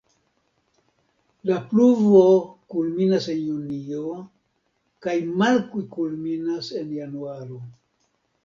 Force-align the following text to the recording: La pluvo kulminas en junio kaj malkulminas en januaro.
La 1.49 1.57
pluvo 1.73 2.21
kulminas 2.73 3.27
en 3.33 3.37
junio 3.43 4.17
kaj 5.07 5.15
malkulminas 5.43 6.73
en 6.83 6.99
januaro. 7.03 7.63